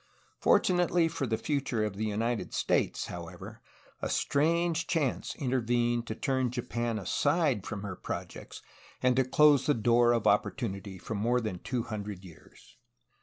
Fortunately 0.39 1.07
for 1.07 1.27
the 1.27 1.37
future 1.37 1.83
of 1.85 1.95
the 1.95 2.07
United 2.07 2.55
States, 2.55 3.05
however, 3.05 3.61
a 4.01 4.09
strange 4.09 4.87
chance 4.87 5.35
intervened 5.35 6.07
to 6.07 6.15
turn 6.15 6.49
Japan 6.49 6.97
aside 6.97 7.67
from 7.67 7.83
her 7.83 7.95
projects 7.95 8.63
and 9.03 9.15
to 9.15 9.23
close 9.23 9.67
the 9.67 9.75
door 9.75 10.11
of 10.13 10.25
opportunity 10.25 10.97
for 10.97 11.13
more 11.13 11.39
than 11.39 11.59
two 11.59 11.83
hundred 11.83 12.25
years. 12.25 12.77